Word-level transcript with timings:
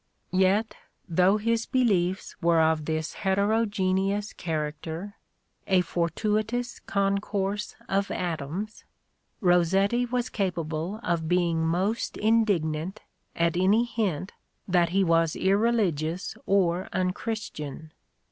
Yet,— 0.33 0.73
though 1.07 1.37
his 1.37 1.67
beliefs 1.67 2.35
were 2.41 2.59
of 2.59 2.85
this 2.85 3.13
heterogeneous 3.13 4.33
character, 4.33 5.13
a 5.67 5.81
for 5.81 6.09
tuitous 6.09 6.79
concourse 6.87 7.75
of 7.87 8.09
atoms, 8.09 8.83
"—Rossetti 9.51 10.07
was 10.07 10.29
capable 10.29 10.99
of 11.03 11.27
being 11.29 11.63
most 11.67 12.17
indignant 12.17 13.01
at 13.35 13.55
any 13.55 13.83
hint 13.83 14.31
that 14.67 14.89
he 14.89 15.03
was 15.03 15.35
irreligious 15.35 16.35
or 16.47 16.89
unchristian. 16.91 17.91